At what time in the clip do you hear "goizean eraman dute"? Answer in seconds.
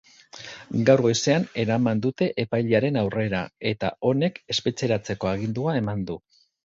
1.07-2.29